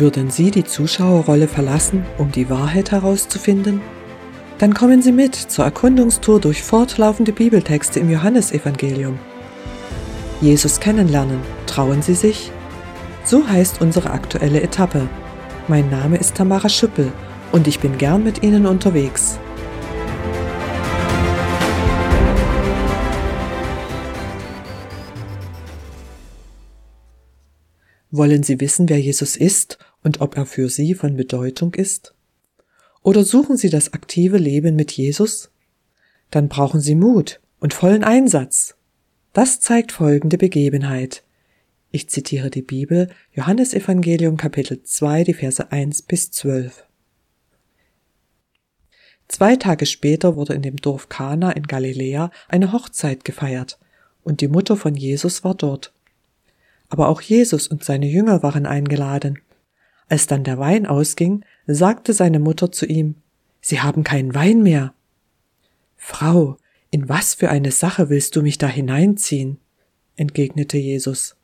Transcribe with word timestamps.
Würden 0.00 0.30
Sie 0.30 0.50
die 0.50 0.64
Zuschauerrolle 0.64 1.46
verlassen, 1.46 2.06
um 2.16 2.32
die 2.32 2.48
Wahrheit 2.48 2.90
herauszufinden? 2.90 3.82
Dann 4.56 4.72
kommen 4.72 5.02
Sie 5.02 5.12
mit 5.12 5.34
zur 5.34 5.66
Erkundungstour 5.66 6.40
durch 6.40 6.62
fortlaufende 6.62 7.34
Bibeltexte 7.34 8.00
im 8.00 8.08
Johannesevangelium. 8.08 9.18
Jesus 10.40 10.80
kennenlernen, 10.80 11.40
trauen 11.66 12.00
Sie 12.00 12.14
sich? 12.14 12.50
So 13.26 13.46
heißt 13.46 13.82
unsere 13.82 14.08
aktuelle 14.08 14.62
Etappe. 14.62 15.06
Mein 15.68 15.90
Name 15.90 16.16
ist 16.16 16.34
Tamara 16.34 16.70
Schüppel 16.70 17.12
und 17.52 17.68
ich 17.68 17.78
bin 17.78 17.98
gern 17.98 18.24
mit 18.24 18.42
Ihnen 18.42 18.64
unterwegs. 18.64 19.38
Wollen 28.10 28.42
Sie 28.42 28.58
wissen, 28.60 28.88
wer 28.88 28.98
Jesus 28.98 29.36
ist 29.36 29.78
und 30.02 30.20
ob 30.20 30.36
er 30.36 30.46
für 30.46 30.68
Sie 30.68 30.94
von 30.94 31.16
Bedeutung 31.16 31.74
ist? 31.74 32.14
Oder 33.02 33.24
suchen 33.24 33.56
Sie 33.56 33.70
das 33.70 33.92
aktive 33.92 34.38
Leben 34.38 34.76
mit 34.76 34.92
Jesus? 34.92 35.50
Dann 36.30 36.48
brauchen 36.48 36.80
Sie 36.80 36.94
Mut 36.94 37.40
und 37.60 37.74
vollen 37.74 38.04
Einsatz. 38.04 38.76
Das 39.32 39.60
zeigt 39.60 39.92
folgende 39.92 40.38
Begebenheit. 40.38 41.22
Ich 41.90 42.08
zitiere 42.08 42.50
die 42.50 42.62
Bibel, 42.62 43.10
Johannes 43.32 43.74
Evangelium 43.74 44.36
Kapitel 44.36 44.82
2, 44.82 45.24
die 45.24 45.34
Verse 45.34 45.72
1 45.72 46.02
bis 46.02 46.30
12. 46.30 46.84
Zwei 49.28 49.56
Tage 49.56 49.86
später 49.86 50.36
wurde 50.36 50.54
in 50.54 50.62
dem 50.62 50.76
Dorf 50.76 51.08
Kana 51.08 51.52
in 51.52 51.64
Galiläa 51.64 52.30
eine 52.48 52.72
Hochzeit 52.72 53.24
gefeiert, 53.24 53.78
und 54.22 54.40
die 54.40 54.48
Mutter 54.48 54.76
von 54.76 54.94
Jesus 54.94 55.44
war 55.44 55.54
dort 55.54 55.92
aber 56.90 57.08
auch 57.08 57.22
Jesus 57.22 57.68
und 57.68 57.82
seine 57.84 58.06
Jünger 58.06 58.42
waren 58.42 58.66
eingeladen. 58.66 59.38
Als 60.10 60.26
dann 60.26 60.42
der 60.42 60.58
Wein 60.58 60.86
ausging, 60.86 61.44
sagte 61.68 62.12
seine 62.12 62.40
Mutter 62.40 62.72
zu 62.72 62.84
ihm, 62.84 63.14
Sie 63.60 63.80
haben 63.80 64.02
keinen 64.02 64.34
Wein 64.34 64.62
mehr. 64.62 64.92
Frau, 65.96 66.56
in 66.90 67.08
was 67.08 67.34
für 67.34 67.48
eine 67.48 67.70
Sache 67.70 68.10
willst 68.10 68.34
du 68.34 68.42
mich 68.42 68.58
da 68.58 68.66
hineinziehen? 68.66 69.58
entgegnete 70.16 70.78
Jesus. 70.78 71.36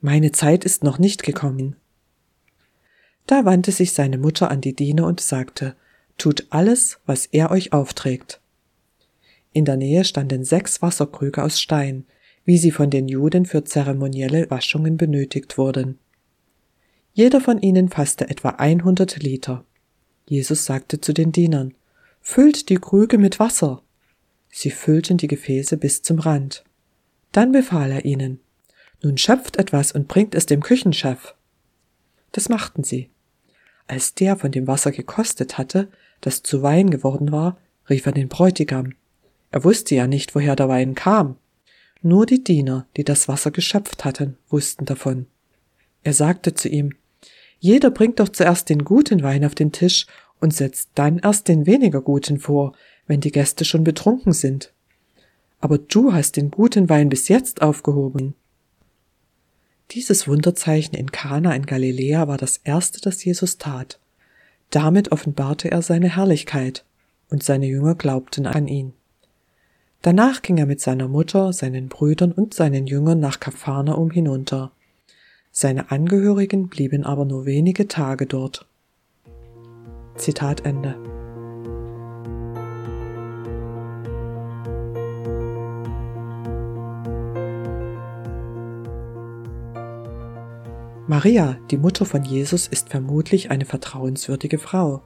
Meine 0.00 0.30
Zeit 0.30 0.64
ist 0.64 0.84
noch 0.84 0.98
nicht 0.98 1.24
gekommen. 1.24 1.74
Da 3.26 3.44
wandte 3.44 3.72
sich 3.72 3.92
seine 3.92 4.18
Mutter 4.18 4.48
an 4.48 4.60
die 4.60 4.76
Diener 4.76 5.06
und 5.06 5.20
sagte, 5.20 5.74
Tut 6.16 6.46
alles, 6.50 7.00
was 7.06 7.26
er 7.26 7.50
euch 7.50 7.72
aufträgt. 7.72 8.40
In 9.52 9.64
der 9.64 9.76
Nähe 9.76 10.04
standen 10.04 10.44
sechs 10.44 10.82
Wasserkrüge 10.82 11.42
aus 11.42 11.60
Stein, 11.60 12.04
wie 12.44 12.58
sie 12.58 12.70
von 12.70 12.90
den 12.90 13.08
Juden 13.08 13.44
für 13.44 13.64
zeremonielle 13.64 14.48
Waschungen 14.50 14.96
benötigt 14.96 15.58
wurden. 15.58 15.98
Jeder 17.16 17.40
von 17.40 17.62
ihnen 17.62 17.90
fasste 17.90 18.28
etwa 18.28 18.48
100 18.50 19.22
Liter. 19.22 19.64
Jesus 20.26 20.64
sagte 20.64 21.00
zu 21.00 21.14
den 21.14 21.30
Dienern, 21.30 21.72
Füllt 22.20 22.68
die 22.70 22.76
Krüge 22.76 23.18
mit 23.18 23.38
Wasser. 23.38 23.82
Sie 24.50 24.72
füllten 24.72 25.16
die 25.16 25.28
Gefäße 25.28 25.76
bis 25.76 26.02
zum 26.02 26.18
Rand. 26.18 26.64
Dann 27.30 27.52
befahl 27.52 27.92
er 27.92 28.04
ihnen, 28.04 28.40
Nun 29.00 29.16
schöpft 29.16 29.58
etwas 29.58 29.92
und 29.92 30.08
bringt 30.08 30.34
es 30.34 30.46
dem 30.46 30.60
Küchenchef. 30.60 31.36
Das 32.32 32.48
machten 32.48 32.82
sie. 32.82 33.10
Als 33.86 34.14
der 34.14 34.36
von 34.36 34.50
dem 34.50 34.66
Wasser 34.66 34.90
gekostet 34.90 35.56
hatte, 35.56 35.88
das 36.20 36.42
zu 36.42 36.62
Wein 36.62 36.90
geworden 36.90 37.30
war, 37.30 37.58
rief 37.88 38.06
er 38.06 38.12
den 38.12 38.28
Bräutigam. 38.28 38.94
Er 39.52 39.62
wusste 39.62 39.94
ja 39.94 40.08
nicht, 40.08 40.34
woher 40.34 40.56
der 40.56 40.68
Wein 40.68 40.96
kam. 40.96 41.36
Nur 42.02 42.26
die 42.26 42.42
Diener, 42.42 42.88
die 42.96 43.04
das 43.04 43.28
Wasser 43.28 43.52
geschöpft 43.52 44.04
hatten, 44.04 44.36
wussten 44.48 44.84
davon. 44.84 45.26
Er 46.02 46.12
sagte 46.12 46.54
zu 46.54 46.68
ihm, 46.68 46.94
Jeder 47.64 47.90
bringt 47.90 48.20
doch 48.20 48.28
zuerst 48.28 48.68
den 48.68 48.84
guten 48.84 49.22
Wein 49.22 49.42
auf 49.42 49.54
den 49.54 49.72
Tisch 49.72 50.06
und 50.38 50.52
setzt 50.52 50.90
dann 50.96 51.20
erst 51.20 51.48
den 51.48 51.64
weniger 51.64 52.02
guten 52.02 52.38
vor, 52.38 52.74
wenn 53.06 53.22
die 53.22 53.32
Gäste 53.32 53.64
schon 53.64 53.84
betrunken 53.84 54.34
sind. 54.34 54.74
Aber 55.60 55.78
du 55.78 56.12
hast 56.12 56.36
den 56.36 56.50
guten 56.50 56.90
Wein 56.90 57.08
bis 57.08 57.28
jetzt 57.28 57.62
aufgehoben. 57.62 58.34
Dieses 59.92 60.28
Wunderzeichen 60.28 60.94
in 60.94 61.10
Kana 61.10 61.54
in 61.54 61.64
Galiläa 61.64 62.28
war 62.28 62.36
das 62.36 62.58
erste, 62.58 63.00
das 63.00 63.24
Jesus 63.24 63.56
tat. 63.56 63.98
Damit 64.68 65.10
offenbarte 65.10 65.70
er 65.70 65.80
seine 65.80 66.14
Herrlichkeit, 66.16 66.84
und 67.30 67.42
seine 67.42 67.64
Jünger 67.64 67.94
glaubten 67.94 68.46
an 68.46 68.68
ihn. 68.68 68.92
Danach 70.02 70.42
ging 70.42 70.58
er 70.58 70.66
mit 70.66 70.82
seiner 70.82 71.08
Mutter, 71.08 71.54
seinen 71.54 71.88
Brüdern 71.88 72.32
und 72.32 72.52
seinen 72.52 72.86
Jüngern 72.86 73.20
nach 73.20 73.40
Kapharnaum 73.40 74.10
hinunter. 74.10 74.70
Seine 75.56 75.92
Angehörigen 75.92 76.68
blieben 76.68 77.04
aber 77.04 77.24
nur 77.24 77.46
wenige 77.46 77.86
Tage 77.86 78.26
dort. 78.26 78.66
Zitat 80.16 80.66
Ende. 80.66 80.96
Maria, 91.06 91.56
die 91.70 91.76
Mutter 91.76 92.04
von 92.04 92.24
Jesus, 92.24 92.66
ist 92.66 92.88
vermutlich 92.88 93.52
eine 93.52 93.64
vertrauenswürdige 93.64 94.58
Frau. 94.58 95.02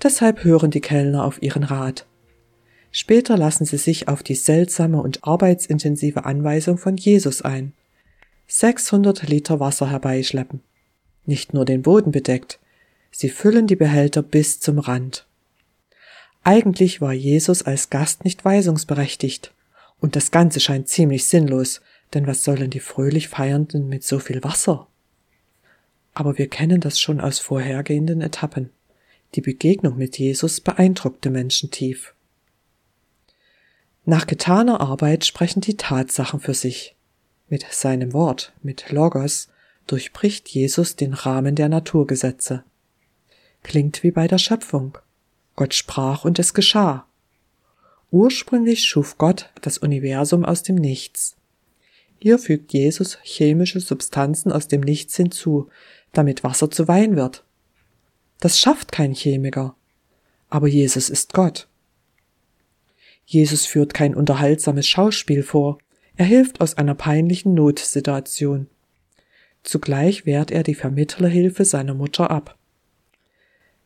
Deshalb 0.00 0.44
hören 0.44 0.70
die 0.70 0.80
Kellner 0.80 1.24
auf 1.24 1.42
ihren 1.42 1.64
Rat. 1.64 2.06
Später 2.92 3.36
lassen 3.36 3.64
sie 3.64 3.78
sich 3.78 4.06
auf 4.06 4.22
die 4.22 4.36
seltsame 4.36 5.02
und 5.02 5.24
arbeitsintensive 5.24 6.24
Anweisung 6.26 6.78
von 6.78 6.96
Jesus 6.96 7.42
ein. 7.42 7.72
600 8.52 9.28
Liter 9.28 9.60
Wasser 9.60 9.90
herbeischleppen. 9.90 10.60
Nicht 11.24 11.54
nur 11.54 11.64
den 11.64 11.82
Boden 11.82 12.10
bedeckt, 12.10 12.58
sie 13.12 13.28
füllen 13.28 13.68
die 13.68 13.76
Behälter 13.76 14.22
bis 14.22 14.58
zum 14.58 14.80
Rand. 14.80 15.24
Eigentlich 16.42 17.00
war 17.00 17.12
Jesus 17.12 17.62
als 17.62 17.90
Gast 17.90 18.24
nicht 18.24 18.44
weisungsberechtigt. 18.44 19.54
Und 20.00 20.16
das 20.16 20.32
Ganze 20.32 20.58
scheint 20.58 20.88
ziemlich 20.88 21.26
sinnlos, 21.26 21.80
denn 22.12 22.26
was 22.26 22.42
sollen 22.42 22.70
die 22.70 22.80
fröhlich 22.80 23.28
Feiernden 23.28 23.88
mit 23.88 24.02
so 24.02 24.18
viel 24.18 24.42
Wasser? 24.42 24.88
Aber 26.12 26.36
wir 26.36 26.48
kennen 26.48 26.80
das 26.80 26.98
schon 26.98 27.20
aus 27.20 27.38
vorhergehenden 27.38 28.20
Etappen. 28.20 28.70
Die 29.36 29.42
Begegnung 29.42 29.96
mit 29.96 30.18
Jesus 30.18 30.60
beeindruckte 30.60 31.30
Menschen 31.30 31.70
tief. 31.70 32.14
Nach 34.04 34.26
getaner 34.26 34.80
Arbeit 34.80 35.24
sprechen 35.24 35.60
die 35.60 35.76
Tatsachen 35.76 36.40
für 36.40 36.54
sich. 36.54 36.96
Mit 37.50 37.66
seinem 37.72 38.12
Wort, 38.12 38.52
mit 38.62 38.92
Logos, 38.92 39.48
durchbricht 39.88 40.48
Jesus 40.48 40.94
den 40.94 41.14
Rahmen 41.14 41.56
der 41.56 41.68
Naturgesetze. 41.68 42.62
Klingt 43.64 44.04
wie 44.04 44.12
bei 44.12 44.28
der 44.28 44.38
Schöpfung. 44.38 44.96
Gott 45.56 45.74
sprach 45.74 46.24
und 46.24 46.38
es 46.38 46.54
geschah. 46.54 47.06
Ursprünglich 48.12 48.86
schuf 48.86 49.18
Gott 49.18 49.50
das 49.62 49.78
Universum 49.78 50.44
aus 50.44 50.62
dem 50.62 50.76
Nichts. 50.76 51.34
Hier 52.20 52.38
fügt 52.38 52.72
Jesus 52.72 53.18
chemische 53.24 53.80
Substanzen 53.80 54.52
aus 54.52 54.68
dem 54.68 54.80
Nichts 54.80 55.16
hinzu, 55.16 55.68
damit 56.12 56.44
Wasser 56.44 56.70
zu 56.70 56.86
Wein 56.86 57.16
wird. 57.16 57.42
Das 58.38 58.60
schafft 58.60 58.92
kein 58.92 59.12
Chemiker. 59.12 59.74
Aber 60.50 60.68
Jesus 60.68 61.10
ist 61.10 61.32
Gott. 61.32 61.66
Jesus 63.26 63.66
führt 63.66 63.92
kein 63.92 64.14
unterhaltsames 64.14 64.86
Schauspiel 64.86 65.42
vor, 65.42 65.78
er 66.16 66.26
hilft 66.26 66.60
aus 66.60 66.76
einer 66.76 66.94
peinlichen 66.94 67.54
Notsituation. 67.54 68.68
Zugleich 69.62 70.26
wehrt 70.26 70.50
er 70.50 70.62
die 70.62 70.74
Vermittlerhilfe 70.74 71.64
seiner 71.64 71.94
Mutter 71.94 72.30
ab. 72.30 72.56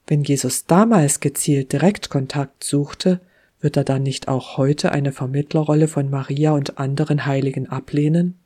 Wenn 0.07 0.23
Jesus 0.23 0.67
damals 0.67 1.21
gezielt 1.21 1.73
Direktkontakt 1.73 2.63
suchte, 2.63 3.21
wird 3.61 3.77
er 3.77 3.85
dann 3.85 4.03
nicht 4.03 4.29
auch 4.29 4.59
heute 4.59 4.93
eine 4.93 5.13
Vermittlerrolle 5.13 5.89
von 5.89 6.11
Maria 6.11 6.53
und 6.53 6.79
anderen 6.79 7.25
Heiligen 7.25 7.69
ablehnen? 7.69 8.39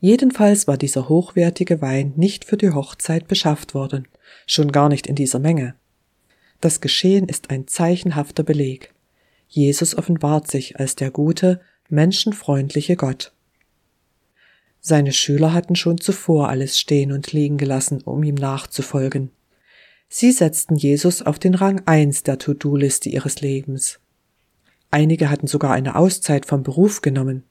Jedenfalls 0.00 0.66
war 0.66 0.76
dieser 0.76 1.08
hochwertige 1.08 1.80
Wein 1.80 2.12
nicht 2.16 2.44
für 2.44 2.56
die 2.56 2.70
Hochzeit 2.70 3.28
beschafft 3.28 3.72
worden, 3.72 4.08
schon 4.46 4.72
gar 4.72 4.88
nicht 4.88 5.06
in 5.06 5.14
dieser 5.14 5.38
Menge. 5.38 5.76
Das 6.60 6.80
Geschehen 6.80 7.28
ist 7.28 7.50
ein 7.50 7.68
zeichenhafter 7.68 8.42
Beleg. 8.42 8.92
Jesus 9.54 9.94
offenbart 9.94 10.50
sich 10.50 10.80
als 10.80 10.96
der 10.96 11.10
gute, 11.10 11.60
menschenfreundliche 11.90 12.96
Gott. 12.96 13.34
Seine 14.80 15.12
Schüler 15.12 15.52
hatten 15.52 15.76
schon 15.76 15.98
zuvor 15.98 16.48
alles 16.48 16.78
stehen 16.78 17.12
und 17.12 17.32
liegen 17.32 17.58
gelassen, 17.58 18.00
um 18.00 18.22
ihm 18.22 18.34
nachzufolgen. 18.34 19.30
Sie 20.08 20.32
setzten 20.32 20.76
Jesus 20.76 21.20
auf 21.20 21.38
den 21.38 21.54
Rang 21.54 21.82
1 21.84 22.22
der 22.22 22.38
To-Do-Liste 22.38 23.10
ihres 23.10 23.42
Lebens. 23.42 24.00
Einige 24.90 25.28
hatten 25.28 25.46
sogar 25.46 25.72
eine 25.72 25.96
Auszeit 25.96 26.46
vom 26.46 26.62
Beruf 26.62 27.02
genommen. 27.02 27.44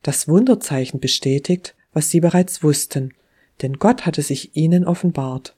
Das 0.00 0.28
Wunderzeichen 0.28 0.98
bestätigt, 0.98 1.74
was 1.92 2.08
sie 2.08 2.20
bereits 2.20 2.62
wussten, 2.62 3.12
denn 3.60 3.74
Gott 3.74 4.06
hatte 4.06 4.22
sich 4.22 4.56
ihnen 4.56 4.86
offenbart. 4.86 5.54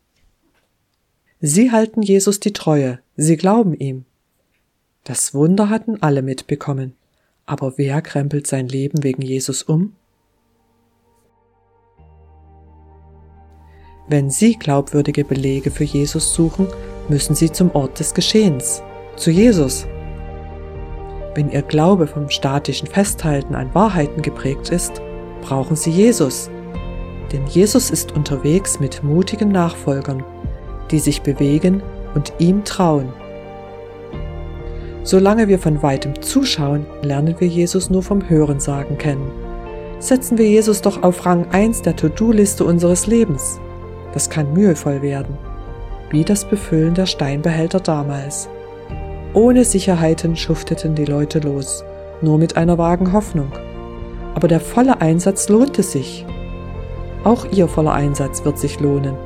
Sie 1.40 1.70
halten 1.70 2.02
Jesus 2.02 2.40
die 2.40 2.52
Treue, 2.52 2.98
sie 3.16 3.36
glauben 3.36 3.75
ihm. 3.75 4.04
Das 5.04 5.34
Wunder 5.34 5.69
hatten 5.69 6.00
alle 6.00 6.22
mitbekommen. 6.22 6.94
Aber 7.44 7.75
wer 7.76 8.02
krempelt 8.02 8.46
sein 8.46 8.69
Leben 8.69 9.02
wegen 9.02 9.22
Jesus 9.22 9.62
um? 9.64 9.96
Wenn 14.08 14.31
Sie 14.31 14.54
glaubwürdige 14.54 15.25
Belege 15.25 15.70
für 15.70 15.84
Jesus 15.84 16.34
suchen, 16.34 16.69
müssen 17.08 17.34
Sie 17.34 17.50
zum 17.50 17.75
Ort 17.75 17.99
des 17.99 18.14
Geschehens, 18.14 18.82
zu 19.16 19.31
Jesus. 19.31 19.87
Wenn 21.34 21.50
Ihr 21.50 21.62
Glaube 21.62 22.06
vom 22.06 22.28
statischen 22.28 22.87
Festhalten 22.87 23.54
an 23.54 23.75
Wahrheiten 23.75 24.22
geprägt 24.22 24.69
ist, 24.69 25.00
brauchen 25.40 25.76
Sie 25.76 25.90
Jesus. 25.90 26.49
Denn 27.32 27.46
Jesus 27.46 27.90
ist 27.90 28.12
unterwegs 28.12 28.78
mit 28.78 29.02
mutigen 29.02 29.50
Nachfolgern, 29.50 30.22
die 30.90 30.99
sich 30.99 31.22
bewegen 31.22 31.82
und 32.14 32.32
ihm 32.38 32.64
trauen. 32.64 33.12
Solange 35.04 35.49
wir 35.49 35.58
von 35.58 35.82
weitem 35.82 36.22
zuschauen, 36.22 36.87
lernen 37.02 37.34
wir 37.38 37.49
Jesus 37.49 37.90
nur 37.90 38.02
vom 38.02 38.28
Hörensagen 38.28 38.99
kennen. 38.99 39.31
Setzen 39.99 40.38
wir 40.38 40.49
Jesus 40.49 40.81
doch 40.81 41.02
auf 41.02 41.26
Rang 41.26 41.46
1 41.50 41.82
der 41.82 41.96
To-Do-Liste 41.96 42.64
unseres 42.64 43.06
Lebens. 43.06 43.60
Das 44.12 44.31
kann 44.31 44.52
mühevoll 44.52 45.02
werden, 45.02 45.37
wie 46.10 46.25
das 46.25 46.44
Befüllen 46.44 46.94
der 46.94 47.06
Steinbehälter 47.06 47.81
damals. 47.81 48.49
Ohne 49.34 49.64
Sicherheiten 49.64 50.37
schufteten 50.37 50.94
die 50.94 51.04
Leute 51.04 51.40
los, 51.40 51.82
nur 52.20 52.38
mit 52.38 52.56
einer 52.56 52.78
vagen 52.78 53.12
Hoffnung. 53.12 53.50
Aber 54.34 54.46
der 54.46 54.60
volle 54.60 55.00
Einsatz 55.00 55.49
lohnte 55.49 55.82
sich. 55.82 56.26
Auch 57.25 57.46
ihr 57.52 57.66
voller 57.66 57.93
Einsatz 57.93 58.44
wird 58.44 58.58
sich 58.58 58.78
lohnen. 58.78 59.16